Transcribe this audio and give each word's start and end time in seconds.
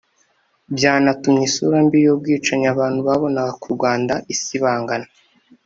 Byanatumye 0.75 1.41
isura 1.49 1.77
mbi 1.85 1.97
y’ubwicanyi 2.05 2.67
abantu 2.73 2.99
babonaga 3.07 3.51
k’u 3.61 3.69
Rwanda 3.75 4.13
isibangana 4.33 5.07